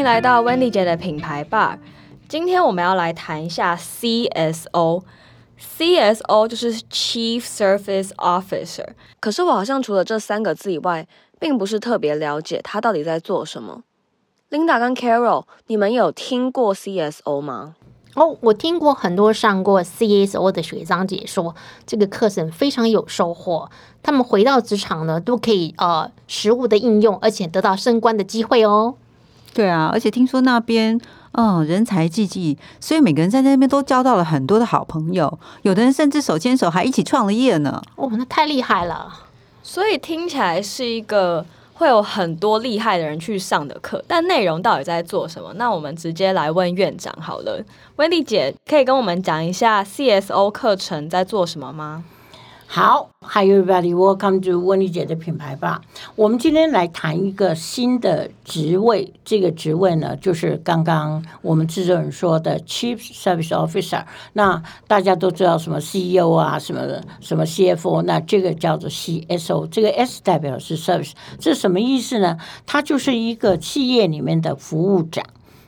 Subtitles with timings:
[0.00, 1.76] 迎来到 Wendy 姐的品牌 bar。
[2.26, 5.02] 今天我们要来谈一下 CSO。
[5.76, 8.86] CSO 就是 Chief Service Officer。
[9.20, 11.06] 可是我好像除了这三个字以外，
[11.38, 13.82] 并不是特别了解他到底在做什么。
[14.48, 17.74] Linda 跟 Carol，你们有听过 CSO 吗？
[18.14, 21.54] 哦，我听过很多上过 CSO 的学长姐说，
[21.86, 23.70] 这个课程非常有收获。
[24.02, 28.94] 他们回到职场呢，都可以呃实物的应用，而且得到升官的机会哦。
[29.52, 31.00] 对啊，而且听说那边
[31.32, 37.82] 嗯人才济济，所以每个人在那边都交到了很多的好朋友，有的人甚至手牵手还一起创了业呢。
[37.96, 39.12] 哦，那太厉害了！
[39.62, 45.52] 所以听起来是一个会有很多厉害的人去上的课，但内容到底在做什么？
[45.54, 47.62] 那我们直接来问院长好了。
[47.96, 52.04] 温丽姐可以跟我们讲一下 CSO 课程在做什么吗？
[52.72, 55.82] 好，Hi everybody, welcome to 温丽姐的品牌吧。
[56.14, 64.04] 我们今天来谈一个新的职位，这个职位呢，就是刚刚我们制作人说的 Chief Service Officer。
[64.34, 66.82] 那大家都知道什么 CEO 啊，什么
[67.20, 71.10] 什么 CFO，那这个叫做 CSO，这个 S 代表是 Service，
[71.40, 72.38] 这什么意思呢？
[72.66, 75.24] 它就是一个企业里面的服务长。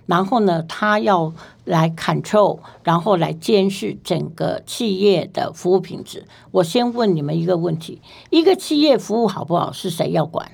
[0.06, 1.33] 然后呢，他要
[1.64, 6.24] 来 control，然后来监视整个企业的服务品质。
[6.50, 10.50] 我先问你们一个问题：一个企业服务好不好，是谁要管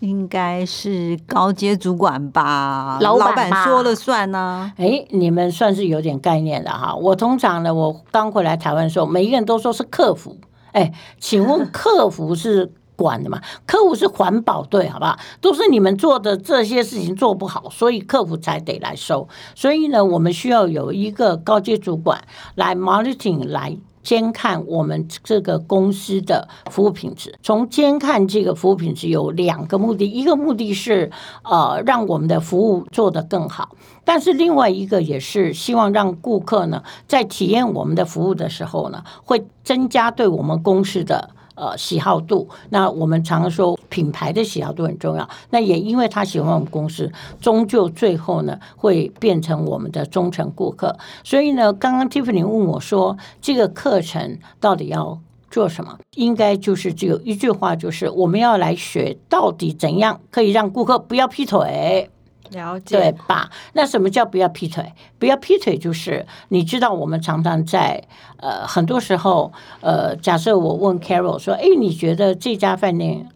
[0.00, 4.70] 应该是高阶主管吧，老板说了算呢。
[4.76, 6.94] 哎，你们算是有点概念的哈。
[6.94, 10.36] 我通常呢，我刚回来台湾的时候，每一个人都说是客服。
[10.72, 12.72] 哎，请问客服是？
[12.96, 15.18] 管的嘛，客户是环保队，好不好？
[15.40, 19.28] 都是你们做的这些事情做不好，所以客服才得来收。
[19.54, 27.38] 所以呢，我们需要有一个高阶主管来 monitoring 来监看我们这个公司的服务品质。
[27.42, 31.10] 从监看这个服务品质有两个目的，一个目的是
[31.42, 33.70] 呃让我们的服务做得更好，
[34.04, 41.30] 但是另外一个也是希望让顾客呢在体验我们的服务的时候呢，会增加对我们公司的。
[41.54, 45.28] 呃，喜好度，那我们常说品牌的喜好度很重要。
[45.50, 50.96] 那也因为他喜欢我们公司，终究最后呢会变成我们的忠诚顾客。
[51.22, 55.98] 所以呢，刚刚 Tiffany 问我说，这个课程到底要做什么？
[56.16, 62.10] 应该就是只有一句话，就是我们要来学到底怎样可以让顾客不要劈腿。
[62.54, 63.50] 了解对吧？
[63.74, 64.94] 那什么叫不要劈腿？
[65.18, 68.02] 不要劈腿就是你知道，我们常常在
[68.38, 73.28] 呃很多时候呃，假设我问 Carol 说：“哎，你觉得这家饭店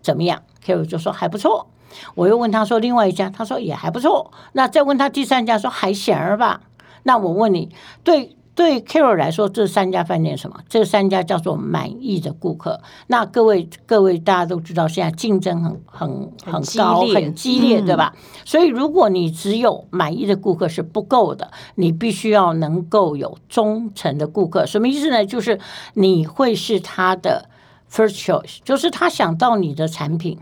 [0.00, 1.68] 怎么样？”Carol 就说还不错。
[2.14, 4.32] 我又问他说：“另外一家？”他说也还不错。
[4.52, 6.62] 那再问他第三家，说还行吧。
[7.02, 8.36] 那我问你，对？
[8.54, 10.60] 对 Carol 来说，这三家饭店什么？
[10.68, 12.80] 这三家叫做满意的顾客。
[13.06, 18.14] 那各位各位大家都知道，现在竞争很很很高，很激烈，对吧？
[18.44, 24.66] 所以如果你只有满意的顾客是不够的，你必须要能够有忠诚的顾客。
[24.66, 25.24] 什么意思呢？
[25.24, 25.58] 就是
[25.94, 27.48] 你会是他的
[27.90, 30.38] first choice，就是他想到你的产品。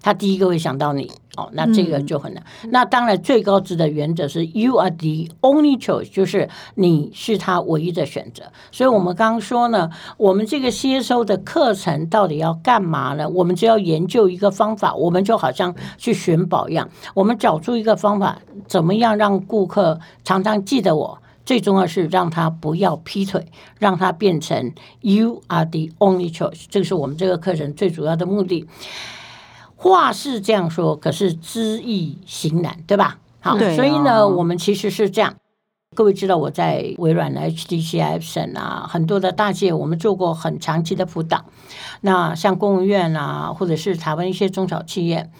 [0.00, 2.42] 他第一个会想到你哦，那这个就很难。
[2.70, 8.42] 那当然，最高值的原则是 you are the only choice，就是你是他唯一的选择。
[8.72, 13.28] 所以我们刚刚说呢，我们这个吸收的课程到底要干嘛呢？
[13.28, 21.18] 我们只要研究一个方法，我们就好像去寻宝一样，我们找出一个方法，怎么样让顾客常常记得我？
[21.44, 23.46] 最重要是让他不要劈腿，
[23.78, 24.70] 让他变成
[25.00, 26.66] you are the only choice。
[26.68, 28.66] 这个是我们这个课程最主要的目的。
[29.80, 33.18] 话是这样说，可是知易行难，对吧？
[33.38, 35.36] 好，所以呢，我们其实是这样。
[35.94, 41.44] 各位知道我在微软的 HTC i p s o n 啊，很多的大企业，我们做过很长期的辅导。
[42.00, 45.30] 那像公务员啊，或者是台湾一些中小企业，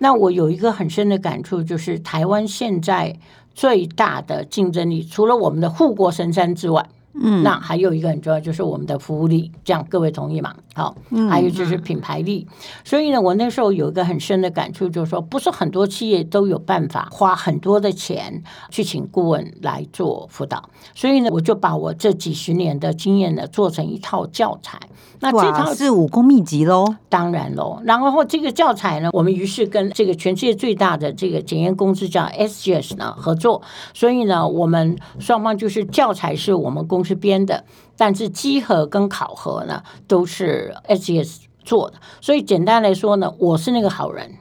[0.00, 3.16] 那我有一个很深的感触，就是台湾现在
[3.54, 6.84] 最大的竞争力，除了我们的护国神山之外。
[7.16, 10.52] 嗯，那还有一个很重要，就是我们的服务力，这样各位同意吗？
[10.74, 10.96] 好，
[11.30, 12.46] 还有就是品牌力。
[12.84, 20.68] 所以呢，我那时候有一个很深的感触，就是说，不是很多企业都有办法花很多的钱去请顾问来做辅导。
[20.94, 24.80] 所以呢，我就把我这几十年的经验呢，做成一套教材。
[25.20, 26.96] 那这套是武功秘籍喽？
[27.08, 27.80] 当然喽。
[27.84, 33.62] 然后这个教材呢，我们于是跟这个全世界最大的这个检验公司叫 SGS 呢合作。
[33.94, 37.64] 所以呢，我们双方就是教材是我们公司编的，
[37.96, 44.32] 但是稽核跟考核呢都是 S G S 做的，所以简单来说呢，我是那个好人，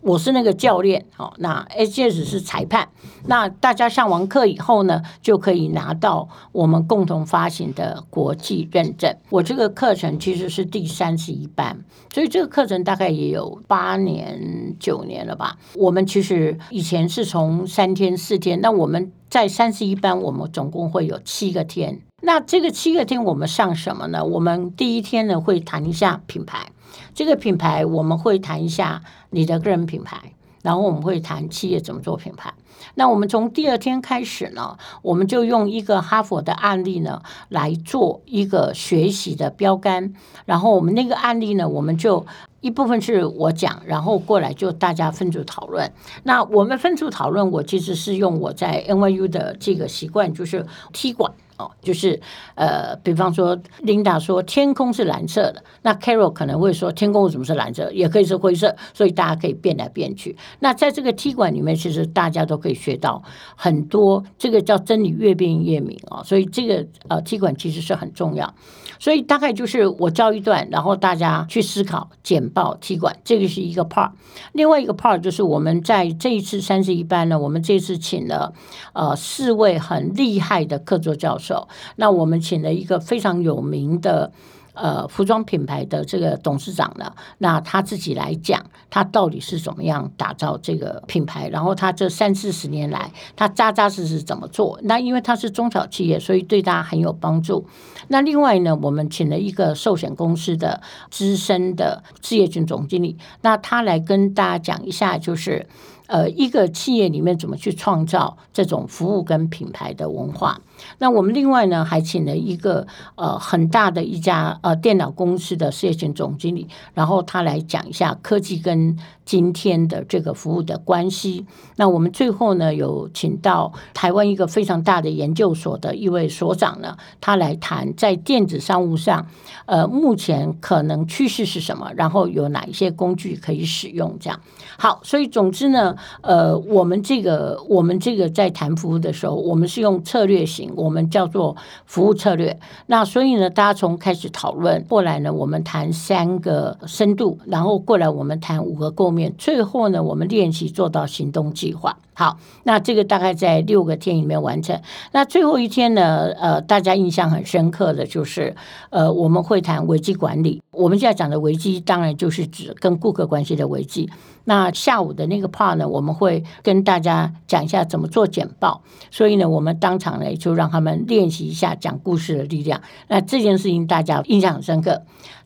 [0.00, 2.88] 我是那个教练，好，那 SGS 是裁判。
[3.26, 9.14] 那大家上完课以后呢，就可以拿到我们共同发行的国际认证。
[9.30, 15.56] 我这个课程其实是第三十一班，所以这个课程大概也有八年、九年了吧。
[15.74, 22.00] 我们其实以前是从三天、四天，那我们在三十一班，我们总共会有七个天。
[22.24, 24.24] 那这个七个天我们上什么呢？
[24.24, 26.68] 我们第一天呢会谈一下品牌，
[27.14, 30.32] 这个品牌我们会谈一下你的个人品牌，
[30.62, 32.54] 然后我们会谈企业怎么做品牌。
[32.94, 40.14] 那我们从第二天开始呢，我们就用一个哈佛的案例呢来做一个学习的标杆，
[40.44, 42.24] 然后我们那个案例呢，我们就
[42.60, 45.92] 一部分是我讲，然后过来就大家分组讨论。
[46.22, 51.32] 那我们分组讨论，我其实是用我在 NYU 的这个习惯，就是踢馆。
[51.56, 52.20] 哦，就是
[52.54, 60.36] 呃，比方说，Linda 说天空是蓝色的，那 Carol 可能会说天空为什么是蓝色，也可以是灰色，所以大家可以变来变去。
[60.60, 63.22] 那在这个踢馆里面，其实大家都可以学到
[63.56, 66.22] 很多，这个叫真理越辩越明啊。
[66.22, 68.54] 所以这个呃踢馆其实是很重要。
[68.98, 74.12] 所以大概就是我教一段，然后大家去思考简报踢馆，这个是一个 part。
[74.52, 78.52] 另外一个 part 就是我们在这一次三十一班呢，我们这次请了
[78.92, 81.66] 呃四位很厉害的客座教授。
[81.96, 84.32] 那我们请了一个非常有名的。
[84.74, 91.46] 呃，服装品牌的这个董事长呢，那他自己来讲，他到底是怎么样打造这个品牌？
[91.50, 94.80] 然后他这三四十年来，他扎扎实实怎么做？
[94.84, 97.66] 那因为他是中小企业，所以对大家很有帮助。
[98.08, 100.80] 那另外呢，我们请了一个寿险公司的
[101.10, 105.66] 资深的事业群总经理，那他来跟大家讲一下，就是
[106.06, 110.62] 呃，一个企业里面怎么去创造这种服务跟品牌的文化。
[110.98, 112.86] 那我们另外呢，还请了一个
[113.16, 121.46] 呃很大的一家呃电脑公司的事业群总经理，然后他来讲一下科技跟今天的这个服务的关系。
[121.76, 129.26] 那我们最后呢，有请到台湾一个非常大的研究所的一位所长呢，他来谈在电子商务上，
[129.66, 134.16] 呃，目前可能趋势是什么，然后有哪一些工具可以使用。
[134.18, 134.40] 这样
[134.78, 140.71] 好，所以总之呢，呃，我们这个我们这个在谈服务的时候，我们是用策略型。
[140.76, 142.58] 我们叫做服务策略。
[142.86, 151.98] 那所以呢，大家从开始讨论过来呢，我们谈三个深度，然后过来我们谈五个构面，最后呢，我们练习做到行动计划。
[152.22, 154.80] 好，那这个大概在六个天里面完成。
[155.10, 158.54] 那最后一天呢，呃，大家印象很深刻的就是，
[158.90, 160.62] 呃，我们会谈危机管理。
[160.70, 164.08] 我们现在讲的危机，当然就是指跟顾客关系的危机。
[164.44, 168.82] 那下午的那个 part 呢，我们会跟大家讲一下怎么做简报。
[169.10, 172.80] 所以呢，我们当场呢就让他们练习一下讲故事的力量。
[173.08, 175.02] 那这件事情大家印象很深刻。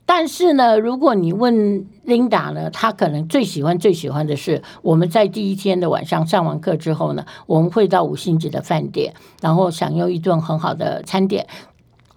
[0.08, 9.12] 但是呢，如果你问 Linda 呢，她可能最喜欢最喜欢的是我们在第一天的晚上上完课之后呢，我们会到五星级的饭店，
[9.42, 11.46] 然后享用一顿很好的餐点。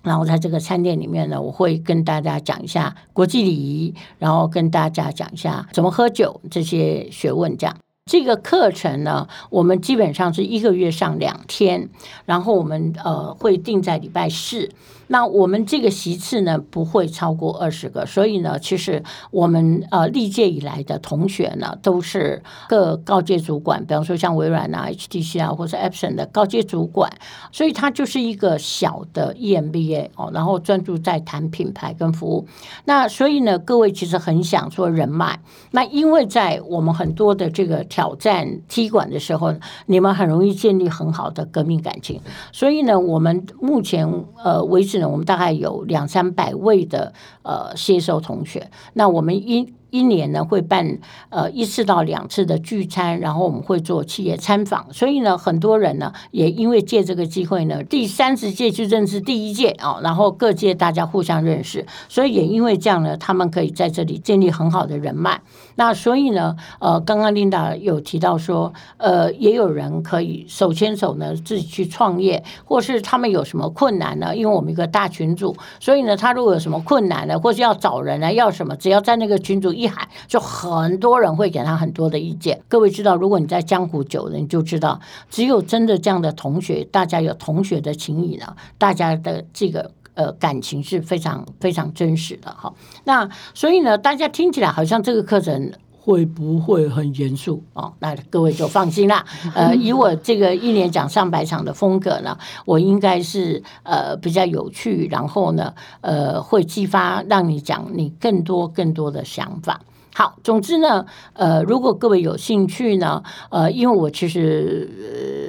[0.02, 7.58] 然后在这个餐店里面呢，我会跟大家讲一下国际礼仪，然后跟大家讲一下怎么喝酒这些学问。
[7.58, 7.76] 这样
[8.10, 11.90] 这个课程呢，我们基本上是一个月上两天，
[12.26, 14.72] 然后我们呃会定在礼拜四。
[15.12, 27.12] 那我们这个席次呢不会超过二十个，所以呢，其实我们呃历届以来的同学呢都是各高阶主管，比方说像微软啊、HTC 啊，或者 Epson 的高阶主管，
[27.52, 32.48] 所以它就是一个小的 EMBA 哦，然后专注在谈品牌跟服务。
[32.86, 35.40] 那所以呢，各位其实很想说人脉，
[35.72, 39.54] 那因为在我们很多的这个挑战踢馆的时候，
[39.88, 42.22] 你们很容易建立很好的革命感情，
[42.54, 44.08] 所以呢，我们目前
[44.42, 45.10] 呃为止呢。
[45.10, 47.12] 我们大概有两三百位的
[47.44, 49.74] 呃接收同学，那我们应。
[49.90, 65.42] 一年呢会办呃一次到两次的聚餐，然后我们会做企业参访，所以呢很多人呢也因为借这个机会呢，第三十届去认识第一届啊，然后各界大家互相认识，所以也因为这样呢，他们可以在这里建立很好的人脉。
[65.76, 74.36] 那所以呢，呃，刚刚琳达有提到说，呃，也有人可以手牵手呢自己去创业，或是他们有什么困难呢？
[74.36, 79.74] 因为我们一个大群组，所以呢，他如果有什么困难呢，或是要找人呢，要什么，只要在那个群组。
[79.80, 82.62] 厉害，就很多人会给他很多的意见。
[82.68, 92.74] 各位知道，如果你在江湖久了，你就知道，只有真的这样的同学，大家有同学的情谊呢，大家的这个呃感情是非常非常真实的哈。
[93.06, 95.72] 那所以呢，大家听起来好像这个课程
[96.02, 97.94] 会不会很严肃哦？
[98.00, 99.26] 那各位就放心啦。
[99.54, 109.82] 呃，以我这个一年讲上百场的风格呢，我应该是呃比较有趣，然后呢，呃，会激发让你讲你更多更多的想法。
[110.16, 114.90] 好，总之呢，呃，如果各位有兴趣呢，呃，因为我其实，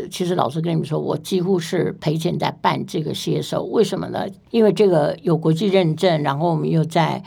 [0.02, 4.26] 呃，其实老实跟你们说，我几乎是赔钱在办这个写手，为什么呢？
[4.50, 7.20] 因为这个有国际认证，然后我们又在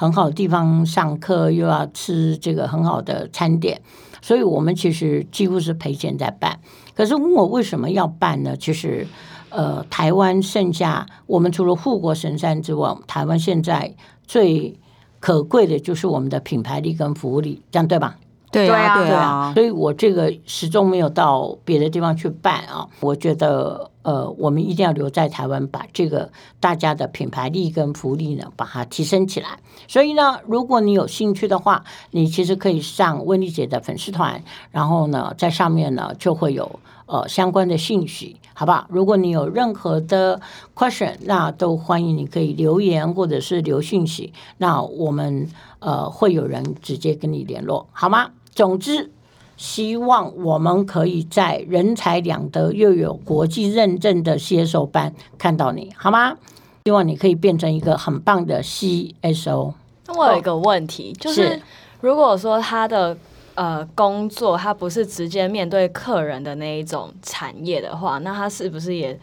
[0.00, 3.82] 很好的地方上课，又要吃这个很好的餐点，
[4.22, 6.60] 所以我们其实几乎是赔钱在办。
[6.94, 8.56] 可是问我为什么要办呢？
[8.56, 9.08] 其实，
[9.48, 14.78] 呃，台湾剩下我们除了护国神山之外，台湾现在最
[15.18, 18.18] 可贵的就是我们的品牌力跟服务力，这样对吧？
[18.50, 22.86] 对啊，对啊对啊，所以我这个始终没有到别的地方去办啊。
[23.00, 29.58] 我觉得，呃，我们一定要留在台湾，把这个大家的品牌力跟福利呢，把它提升起来。
[29.86, 38.86] 所以呢，如果你有兴趣的话，你其实可以上温丽姐的粉丝团，然后呢，在上面呢就会有呃相关的信息，好不好？
[38.88, 40.40] 如果你有任何的
[40.74, 45.48] question，那都欢迎你可以留言或者是留讯息，那我们
[45.78, 48.30] 呃会有人直接跟你联络，好吗？
[48.52, 49.12] 总之，
[49.56, 56.36] 希望我们可以在人才两得又有国际认证的写手班看到你，好吗？
[56.84, 59.74] 希望你可以变成一个很棒的 CSO。
[60.08, 61.62] 那我有一个问题，就是是
[62.00, 63.16] 如果说他的
[63.58, 69.18] 呃工作他不是直接面对客人的那一种产业的话，那他是不是也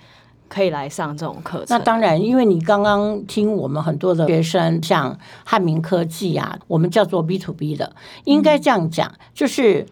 [0.50, 1.68] 可以来上这种课程？
[1.70, 9.86] 那当然，因为你刚刚听我们很多的学生，像汉明科技啊，我们叫做 B to B 的，应该这样讲，就是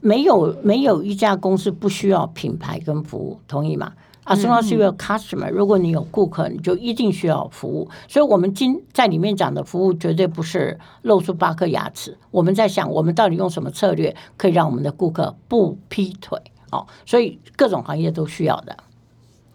[0.00, 3.92] 没有没有一家公司不需要品牌跟服务，同意吗
[4.24, 7.88] ？As long as you have customer，如果你有顾客，你就一定需要服务。
[8.08, 12.16] 所以，我们今在里面讲的服务，绝对不是露出八颗牙齿。
[12.30, 16.38] 我们在想，我们到底用什么策略可以让我们的顾客不劈腿？
[16.70, 18.76] 哦，所以各种行业都需要的。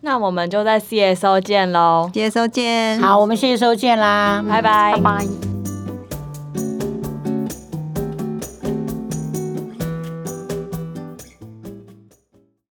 [0.02, 3.00] 那我们就在 CSO 见喽，，CSO 见。
[3.00, 5.55] 好，我们 CSO 见啦，拜拜拜拜。